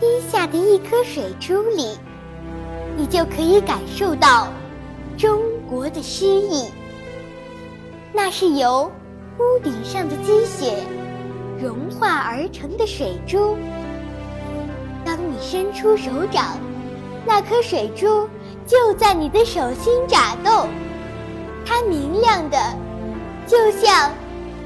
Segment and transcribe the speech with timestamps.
[0.00, 1.98] 滴下的一颗水珠里，
[2.96, 4.48] 你就可以感受到
[5.16, 6.70] 中国的诗意。
[8.12, 8.90] 那是由
[9.38, 10.82] 屋顶上的积雪
[11.60, 13.56] 融化而成的水珠。
[15.04, 16.58] 当你伸出手掌，
[17.26, 18.28] 那颗水珠
[18.66, 20.68] 就在你的手心眨动，
[21.66, 22.58] 它明亮的
[23.46, 24.12] 就像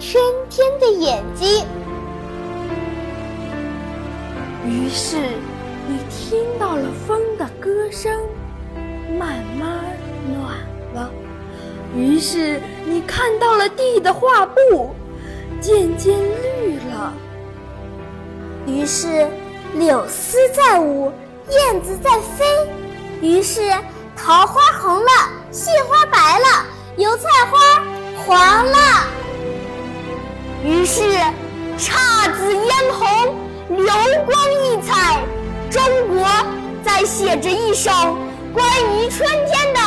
[0.00, 1.64] 春天的眼睛。
[4.90, 5.16] 于是，
[5.86, 8.12] 你听到了风的歌声，
[9.16, 9.96] 慢慢
[10.32, 10.58] 暖
[10.92, 11.08] 了；
[11.94, 14.92] 于是，你看到了地的画布，
[15.60, 17.12] 渐渐绿了；
[18.66, 19.28] 于是，
[19.74, 21.12] 柳丝在舞，
[21.50, 22.44] 燕子在飞；
[23.20, 23.72] 于是，
[24.16, 25.10] 桃花红了，
[25.52, 27.58] 杏花白了，油菜花
[28.26, 29.06] 黄了；
[30.64, 31.00] 于是，
[31.78, 33.49] 姹紫嫣红。
[33.70, 33.86] 流
[34.26, 35.22] 光溢彩，
[35.70, 36.26] 中国
[36.82, 37.88] 在写着一首
[38.52, 39.80] 关于春天的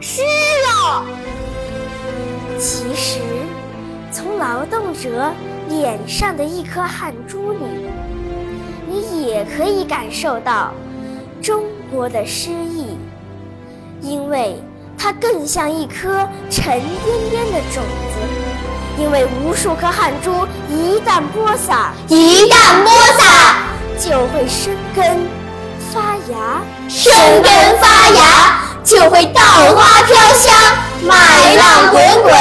[0.00, 0.22] 诗
[0.62, 1.04] 了。
[2.60, 3.18] 其实，
[4.12, 5.32] 从劳动者
[5.68, 7.58] 脸上的一颗汗珠里，
[8.88, 10.72] 你也可以感受到
[11.42, 12.96] 中国的诗意，
[14.00, 14.62] 因为
[14.96, 18.53] 它更像一颗沉甸甸的种子。
[18.96, 23.56] 因为无数颗汗珠一旦播撒，一旦播撒，
[23.98, 25.26] 就会生根
[25.92, 27.12] 发芽，生
[27.42, 29.40] 根发芽就会稻
[29.74, 30.54] 花飘香，
[31.02, 32.32] 麦浪滚滚，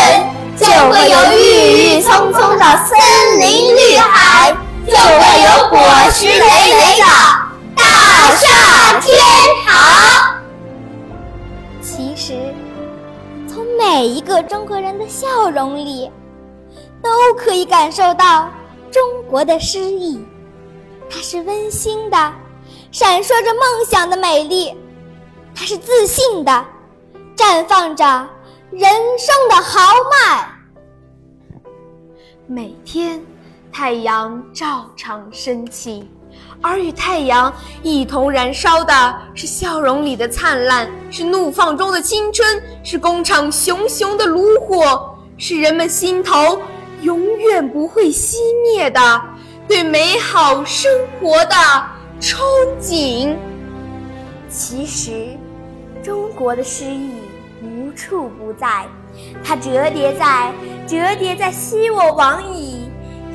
[0.55, 4.55] 就会有郁郁葱葱的森林绿海，
[4.85, 5.79] 就会有果
[6.11, 7.05] 实累累的
[7.75, 7.83] 大
[8.35, 9.17] 厦天
[9.65, 9.73] 堂。
[11.81, 12.33] 其实，
[13.51, 16.11] 从每一个中国人的笑容里。
[17.03, 18.49] 都可以感受到
[18.89, 20.25] 中国的诗意，
[21.09, 22.33] 它是温馨的，
[22.93, 24.73] 闪烁着梦想的美丽；
[25.53, 26.65] 它是自信的，
[27.35, 28.05] 绽放着
[28.71, 30.49] 人生的豪迈。
[32.47, 33.21] 每天，
[33.69, 36.09] 太阳照常升起，
[36.61, 46.61] 而与太阳一同燃烧的是笑容里的灿烂，是怒放中的青春，是工厂熊熊的炉火，是人们心头。
[47.03, 49.21] 永远不会熄灭的
[49.67, 51.55] 对美好生活的
[52.19, 52.41] 憧
[52.81, 53.35] 憬。
[54.49, 55.37] 其实，
[56.01, 57.11] 中国的诗意
[57.61, 58.85] 无处不在，
[59.43, 60.51] 它折叠在
[60.87, 62.89] 折叠在昔我往矣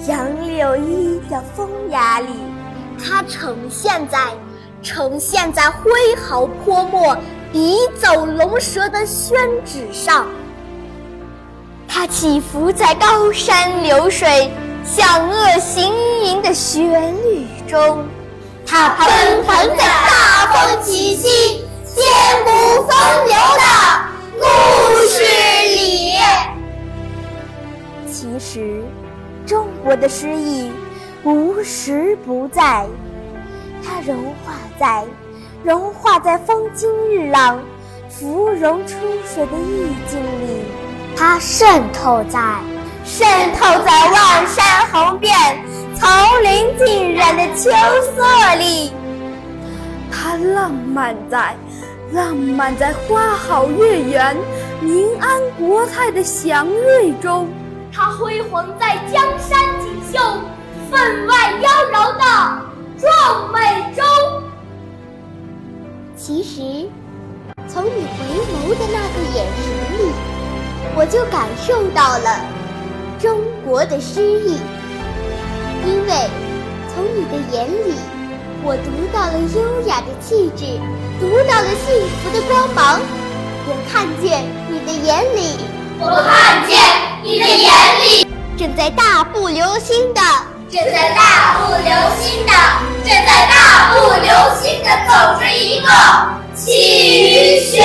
[0.06, 2.28] 杨柳依的风雅里，
[2.98, 4.18] 它呈现在
[4.82, 7.16] 呈现在挥毫泼墨、
[7.52, 10.26] 笔走龙蛇的宣纸上。
[12.00, 14.52] 它起伏在高山流水、
[14.84, 15.92] 响遏行
[16.22, 18.06] 吟的旋律中，
[18.64, 22.04] 它奔腾在大风起兮、千
[22.44, 23.64] 古风流的
[24.38, 25.24] 故事
[25.74, 26.12] 里。
[28.06, 28.80] 其实，
[29.44, 30.70] 中国的诗意
[31.24, 32.86] 无时不在，
[33.84, 35.04] 它融化在
[35.64, 37.60] 融化在风清日朗、
[38.08, 38.94] 芙蓉出
[39.26, 40.62] 水的意境里。
[41.18, 42.38] 它渗透在
[43.04, 45.34] 渗透在万山红遍、
[45.98, 46.08] 丛
[46.44, 47.70] 林尽染的秋
[48.14, 48.22] 色
[48.56, 48.92] 里；
[50.12, 51.56] 它浪漫在
[52.12, 54.36] 浪漫在花好月圆、
[54.80, 57.48] 民安国泰的祥瑞中；
[57.92, 60.20] 它辉煌在江山锦绣、
[60.88, 62.62] 分外妖娆的
[62.96, 63.58] 壮美
[63.96, 64.04] 中。
[66.16, 66.88] 其实，
[67.66, 70.37] 从你回眸的那个眼神里。
[70.94, 72.40] 我就感受到了
[73.20, 74.58] 中国的诗意，
[75.86, 76.12] 因为
[76.94, 77.94] 从你的眼里，
[78.62, 80.78] 我读到了优雅的气质，
[81.20, 83.00] 读到了幸福的光芒。
[83.70, 85.56] 我看见你的眼里，
[86.00, 86.78] 我看见
[87.22, 87.70] 你的眼
[88.02, 88.26] 里，
[88.56, 90.20] 正在大步流星的，
[90.70, 92.52] 正在大步流星的，
[93.04, 95.88] 正在大步流星的走着一个
[96.54, 96.66] 气
[97.30, 97.84] 宇轩